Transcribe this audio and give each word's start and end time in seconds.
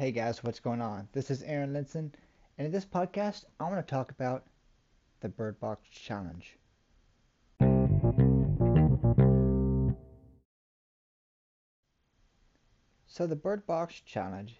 Hey 0.00 0.12
guys, 0.12 0.44
what's 0.44 0.60
going 0.60 0.80
on? 0.80 1.08
This 1.12 1.28
is 1.28 1.42
Aaron 1.42 1.72
Linson, 1.72 2.12
and 2.56 2.66
in 2.66 2.70
this 2.70 2.84
podcast, 2.84 3.46
I 3.58 3.64
want 3.64 3.84
to 3.84 3.90
talk 3.90 4.12
about 4.12 4.44
the 5.18 5.28
Bird 5.28 5.58
Box 5.58 5.88
Challenge. 5.88 6.56
So, 13.08 13.26
the 13.26 13.34
Bird 13.34 13.66
Box 13.66 14.00
Challenge 14.02 14.54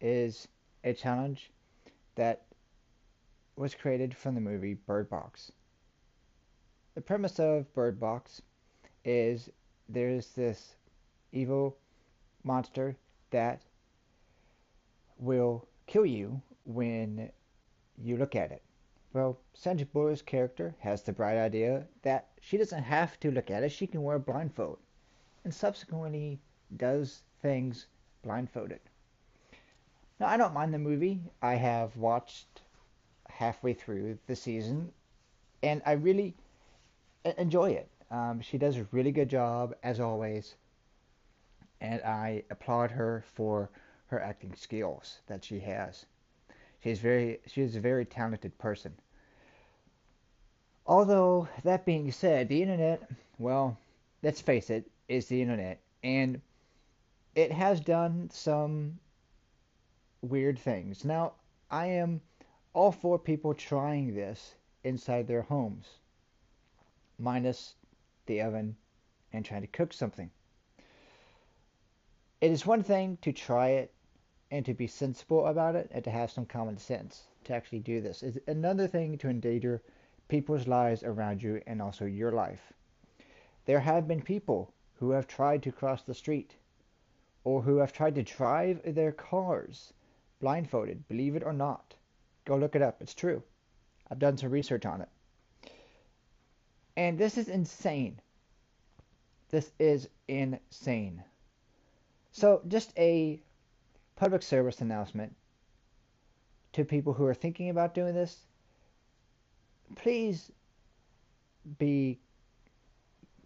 is 0.00 0.46
a 0.84 0.92
challenge 0.92 1.50
that 2.14 2.44
was 3.56 3.74
created 3.74 4.14
from 4.14 4.36
the 4.36 4.40
movie 4.40 4.74
Bird 4.74 5.10
Box. 5.10 5.50
The 6.94 7.00
premise 7.00 7.40
of 7.40 7.74
Bird 7.74 7.98
Box 7.98 8.40
is 9.04 9.50
there's 9.88 10.28
this 10.28 10.76
evil 11.32 11.76
monster 12.44 12.94
that 13.32 13.62
will 15.20 15.68
kill 15.86 16.06
you 16.06 16.40
when 16.64 17.30
you 17.98 18.16
look 18.16 18.34
at 18.34 18.50
it. 18.50 18.62
Well, 19.12 19.38
Sandra 19.54 19.86
Bullock's 19.86 20.22
character 20.22 20.74
has 20.78 21.02
the 21.02 21.12
bright 21.12 21.36
idea 21.36 21.86
that 22.02 22.28
she 22.40 22.56
doesn't 22.56 22.82
have 22.82 23.18
to 23.20 23.30
look 23.30 23.50
at 23.50 23.62
it, 23.62 23.70
she 23.70 23.86
can 23.86 24.02
wear 24.02 24.16
a 24.16 24.20
blindfold, 24.20 24.78
and 25.44 25.52
subsequently 25.52 26.40
does 26.76 27.22
things 27.42 27.86
blindfolded. 28.22 28.80
Now, 30.20 30.26
I 30.26 30.36
don't 30.36 30.54
mind 30.54 30.72
the 30.72 30.78
movie. 30.78 31.20
I 31.42 31.54
have 31.54 31.96
watched 31.96 32.62
halfway 33.28 33.74
through 33.74 34.18
the 34.26 34.36
season, 34.36 34.92
and 35.62 35.82
I 35.84 35.92
really 35.92 36.36
enjoy 37.38 37.70
it. 37.70 37.88
Um, 38.10 38.40
she 38.40 38.58
does 38.58 38.76
a 38.76 38.86
really 38.92 39.12
good 39.12 39.28
job, 39.28 39.74
as 39.82 39.98
always, 39.98 40.54
and 41.80 42.02
I 42.02 42.44
applaud 42.50 42.90
her 42.90 43.24
for 43.34 43.70
her 44.10 44.20
acting 44.20 44.54
skills 44.56 45.20
that 45.28 45.44
she 45.44 45.60
has. 45.60 46.04
She's 46.82 46.98
very 46.98 47.40
she 47.46 47.62
is 47.62 47.76
a 47.76 47.80
very 47.80 48.04
talented 48.04 48.58
person. 48.58 48.92
Although 50.84 51.48
that 51.62 51.86
being 51.86 52.10
said, 52.10 52.48
the 52.48 52.60
internet, 52.60 53.08
well, 53.38 53.78
let's 54.22 54.40
face 54.40 54.68
it, 54.68 54.90
is 55.08 55.26
the 55.26 55.40
internet 55.40 55.80
and 56.02 56.40
it 57.36 57.52
has 57.52 57.80
done 57.80 58.28
some 58.32 58.98
weird 60.22 60.58
things. 60.58 61.04
Now, 61.04 61.34
I 61.70 61.86
am 61.86 62.20
all 62.72 62.90
for 62.90 63.18
people 63.18 63.54
trying 63.54 64.14
this 64.14 64.54
inside 64.82 65.28
their 65.28 65.42
homes, 65.42 65.86
minus 67.18 67.74
the 68.26 68.40
oven 68.40 68.76
and 69.32 69.44
trying 69.44 69.60
to 69.60 69.68
cook 69.68 69.92
something. 69.92 70.30
It 72.40 72.50
is 72.50 72.66
one 72.66 72.82
thing 72.82 73.18
to 73.22 73.32
try 73.32 73.68
it 73.70 73.92
and 74.50 74.64
to 74.66 74.74
be 74.74 74.86
sensible 74.86 75.46
about 75.46 75.76
it 75.76 75.88
and 75.92 76.02
to 76.04 76.10
have 76.10 76.30
some 76.30 76.46
common 76.46 76.76
sense 76.76 77.24
to 77.44 77.54
actually 77.54 77.78
do 77.80 78.00
this. 78.00 78.22
It's 78.22 78.38
another 78.46 78.86
thing 78.86 79.16
to 79.18 79.28
endanger 79.28 79.82
people's 80.28 80.66
lives 80.66 81.02
around 81.02 81.42
you 81.42 81.62
and 81.66 81.80
also 81.80 82.04
your 82.04 82.32
life. 82.32 82.72
There 83.66 83.80
have 83.80 84.08
been 84.08 84.22
people 84.22 84.72
who 84.98 85.10
have 85.10 85.26
tried 85.26 85.62
to 85.62 85.72
cross 85.72 86.02
the 86.02 86.14
street 86.14 86.54
or 87.44 87.62
who 87.62 87.76
have 87.78 87.92
tried 87.92 88.14
to 88.16 88.22
drive 88.22 88.80
their 88.84 89.12
cars 89.12 89.92
blindfolded, 90.40 91.06
believe 91.08 91.36
it 91.36 91.44
or 91.44 91.52
not. 91.52 91.94
Go 92.44 92.56
look 92.56 92.74
it 92.74 92.82
up. 92.82 93.00
It's 93.00 93.14
true. 93.14 93.42
I've 94.10 94.18
done 94.18 94.36
some 94.36 94.50
research 94.50 94.86
on 94.86 95.02
it. 95.02 95.08
And 96.96 97.18
this 97.18 97.38
is 97.38 97.48
insane. 97.48 98.20
This 99.50 99.70
is 99.78 100.08
insane. 100.28 101.22
So, 102.32 102.62
just 102.68 102.92
a 102.98 103.40
public 104.20 104.42
service 104.42 104.82
announcement 104.82 105.34
to 106.74 106.84
people 106.84 107.14
who 107.14 107.24
are 107.24 107.32
thinking 107.32 107.70
about 107.70 107.94
doing 107.94 108.12
this. 108.12 108.44
Please 109.96 110.52
be 111.78 112.20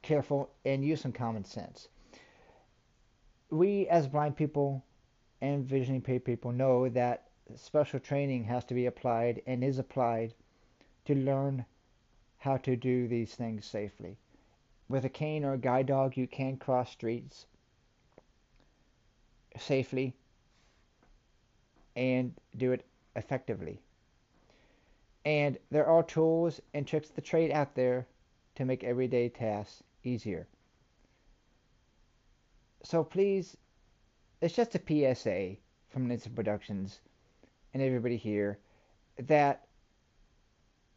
careful 0.02 0.50
and 0.64 0.84
use 0.84 1.00
some 1.00 1.12
common 1.12 1.44
sense. 1.44 1.86
We, 3.50 3.86
as 3.86 4.08
blind 4.08 4.34
people 4.36 4.84
and 5.40 5.64
visually 5.64 5.94
impaired 5.94 6.24
people, 6.24 6.50
know 6.50 6.88
that 6.88 7.28
special 7.54 8.00
training 8.00 8.42
has 8.42 8.64
to 8.64 8.74
be 8.74 8.86
applied 8.86 9.42
and 9.46 9.62
is 9.62 9.78
applied 9.78 10.34
to 11.04 11.14
learn 11.14 11.64
how 12.38 12.56
to 12.56 12.74
do 12.74 13.06
these 13.06 13.36
things 13.36 13.64
safely. 13.64 14.16
With 14.88 15.04
a 15.04 15.08
cane 15.08 15.44
or 15.44 15.52
a 15.52 15.58
guide 15.58 15.86
dog, 15.86 16.16
you 16.16 16.26
can 16.26 16.56
cross 16.56 16.90
streets 16.90 17.46
safely 19.56 20.16
and 21.96 22.34
do 22.56 22.72
it 22.72 22.84
effectively. 23.16 23.80
And 25.24 25.58
there 25.70 25.86
are 25.86 26.02
tools 26.02 26.60
and 26.74 26.86
tricks 26.86 27.08
of 27.08 27.16
the 27.16 27.22
trade 27.22 27.50
out 27.50 27.74
there 27.74 28.06
to 28.56 28.64
make 28.64 28.84
everyday 28.84 29.28
tasks 29.28 29.82
easier. 30.02 30.46
So 32.82 33.02
please, 33.02 33.56
it's 34.40 34.54
just 34.54 34.74
a 34.74 34.78
PSA 34.78 35.56
from 35.88 36.08
Linson 36.08 36.34
Productions 36.34 37.00
and 37.72 37.82
everybody 37.82 38.16
here 38.16 38.58
that 39.18 39.66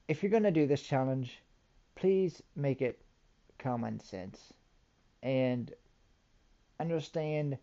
if 0.07 0.21
you're 0.21 0.31
going 0.31 0.43
to 0.43 0.51
do 0.51 0.67
this 0.67 0.81
challenge, 0.81 1.39
please 1.95 2.41
make 2.55 2.81
it 2.81 2.99
common 3.57 3.99
sense 3.99 4.53
and 5.23 5.71
understand 6.79 7.57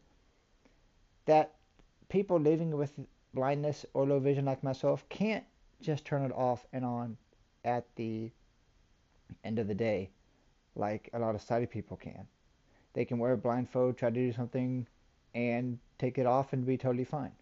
that 1.26 1.54
people 2.08 2.38
living 2.38 2.76
with 2.76 2.92
blindness 3.34 3.84
or 3.94 4.06
low 4.06 4.20
vision 4.20 4.44
like 4.44 4.62
myself 4.62 5.04
can't 5.08 5.44
just 5.80 6.04
turn 6.04 6.22
it 6.22 6.32
off 6.32 6.66
and 6.72 6.84
on 6.84 7.16
at 7.64 7.84
the 7.96 8.30
end 9.42 9.58
of 9.58 9.68
the 9.68 9.74
day 9.74 10.10
like 10.76 11.10
a 11.12 11.18
lot 11.18 11.34
of 11.34 11.42
sighted 11.42 11.70
people 11.70 11.96
can. 11.96 12.26
They 12.94 13.04
can 13.04 13.18
wear 13.18 13.32
a 13.32 13.36
blindfold, 13.36 13.96
try 13.96 14.10
to 14.10 14.14
do 14.14 14.32
something, 14.32 14.86
and 15.34 15.78
take 15.98 16.18
it 16.18 16.26
off 16.26 16.52
and 16.52 16.66
be 16.66 16.76
totally 16.76 17.04
fine. 17.04 17.32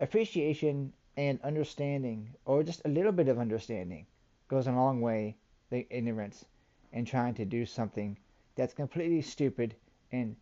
Appreciation 0.00 0.92
and 1.16 1.40
understanding, 1.42 2.34
or 2.44 2.62
just 2.62 2.82
a 2.84 2.88
little 2.88 3.12
bit 3.12 3.28
of 3.28 3.38
understanding, 3.38 4.06
goes 4.48 4.66
a 4.66 4.72
long 4.72 5.00
way 5.00 5.36
than 5.70 5.84
ignorance 5.90 6.44
and 6.92 7.06
trying 7.06 7.34
to 7.34 7.44
do 7.44 7.64
something 7.66 8.16
that's 8.56 8.74
completely 8.74 9.22
stupid 9.22 9.74
and 10.10 10.34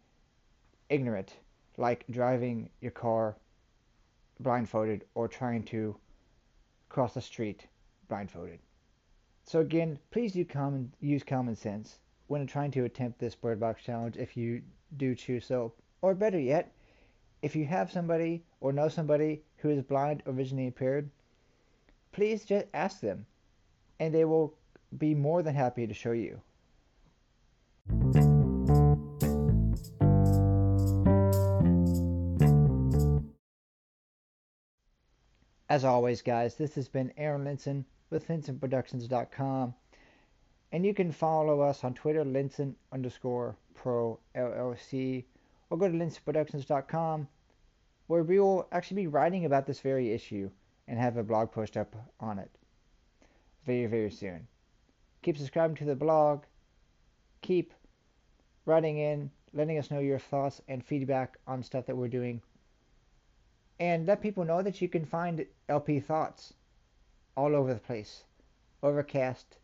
ignorant, 0.88 1.34
like 1.76 2.04
driving 2.10 2.70
your 2.80 2.92
car 2.92 3.36
blindfolded 4.40 5.04
or 5.14 5.28
trying 5.28 5.62
to 5.64 5.96
cross 6.88 7.14
the 7.14 7.20
street 7.20 7.66
blindfolded. 8.08 8.58
So 9.44 9.60
again, 9.60 9.98
please 10.10 10.32
do 10.32 10.44
common, 10.44 10.92
use 11.00 11.22
common 11.22 11.56
sense 11.56 11.98
when 12.26 12.46
trying 12.46 12.70
to 12.72 12.84
attempt 12.84 13.18
this 13.18 13.34
bird 13.34 13.58
box 13.60 13.82
challenge 13.82 14.16
if 14.16 14.36
you 14.36 14.62
do 14.96 15.14
choose 15.14 15.46
so. 15.46 15.72
Or 16.02 16.14
better 16.14 16.38
yet, 16.38 16.72
if 17.42 17.56
you 17.56 17.64
have 17.66 17.90
somebody 17.90 18.44
or 18.60 18.72
know 18.72 18.88
somebody 18.88 19.42
who 19.56 19.70
is 19.70 19.82
blind 19.82 20.22
or 20.26 20.32
visually 20.32 20.66
impaired, 20.66 21.10
please 22.12 22.44
just 22.44 22.66
ask 22.74 23.00
them 23.00 23.26
and 24.00 24.14
they 24.14 24.24
will 24.24 24.54
be 24.96 25.14
more 25.14 25.42
than 25.42 25.54
happy 25.54 25.86
to 25.86 25.94
show 25.94 26.12
you. 26.12 26.40
As 35.70 35.84
always, 35.84 36.22
guys, 36.22 36.54
this 36.54 36.74
has 36.76 36.88
been 36.88 37.12
Aaron 37.18 37.44
Linson 37.44 37.84
with 38.08 38.26
LinsonProductions.com. 38.28 39.74
And 40.72 40.86
you 40.86 40.94
can 40.94 41.12
follow 41.12 41.60
us 41.60 41.84
on 41.84 41.92
Twitter, 41.92 42.24
Linson 42.24 42.74
underscore 42.90 43.54
pro 43.74 44.18
LLC, 44.34 45.24
or 45.68 45.76
go 45.76 45.88
to 45.88 45.94
LinsonProductions.com, 45.94 47.28
where 48.06 48.22
we 48.22 48.40
will 48.40 48.66
actually 48.72 49.02
be 49.02 49.06
writing 49.08 49.44
about 49.44 49.66
this 49.66 49.80
very 49.80 50.10
issue 50.10 50.50
and 50.86 50.98
have 50.98 51.18
a 51.18 51.22
blog 51.22 51.52
post 51.52 51.76
up 51.76 51.94
on 52.18 52.38
it 52.38 52.50
very, 53.66 53.84
very 53.84 54.10
soon. 54.10 54.48
Keep 55.20 55.36
subscribing 55.36 55.76
to 55.76 55.84
the 55.84 55.94
blog. 55.94 56.44
Keep 57.42 57.74
writing 58.64 58.96
in, 58.96 59.30
letting 59.52 59.76
us 59.76 59.90
know 59.90 60.00
your 60.00 60.18
thoughts 60.18 60.62
and 60.66 60.82
feedback 60.82 61.36
on 61.46 61.62
stuff 61.62 61.84
that 61.84 61.96
we're 61.96 62.08
doing 62.08 62.40
and 63.80 64.06
let 64.06 64.22
people 64.22 64.44
know 64.44 64.62
that 64.62 64.80
you 64.80 64.88
can 64.88 65.04
find 65.04 65.46
LP 65.68 66.00
Thoughts 66.00 66.54
all 67.36 67.54
over 67.54 67.72
the 67.72 67.80
place. 67.80 68.24
Overcast, 68.82 69.58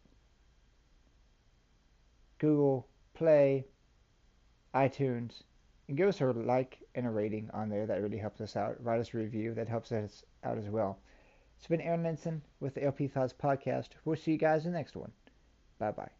Google 2.38 2.86
Play, 3.14 3.64
iTunes. 4.74 5.42
And 5.88 5.96
give 5.96 6.08
us 6.08 6.20
a 6.20 6.26
like 6.26 6.78
and 6.94 7.06
a 7.06 7.10
rating 7.10 7.50
on 7.52 7.68
there. 7.68 7.86
That 7.86 8.02
really 8.02 8.18
helps 8.18 8.40
us 8.40 8.56
out. 8.56 8.82
Write 8.82 9.00
us 9.00 9.12
a 9.12 9.18
review. 9.18 9.54
That 9.54 9.68
helps 9.68 9.92
us 9.92 10.24
out 10.42 10.56
as 10.58 10.68
well. 10.68 10.98
It's 11.58 11.66
been 11.66 11.80
Aaron 11.80 12.02
Linson 12.02 12.40
with 12.60 12.74
the 12.74 12.84
LP 12.84 13.08
Thoughts 13.08 13.34
Podcast. 13.34 13.90
We'll 14.04 14.16
see 14.16 14.32
you 14.32 14.38
guys 14.38 14.66
in 14.66 14.72
the 14.72 14.78
next 14.78 14.96
one. 14.96 15.12
Bye 15.78 15.92
bye. 15.92 16.13